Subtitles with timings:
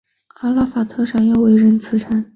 [0.39, 2.25] 阿拉法特山又称为仁慈山。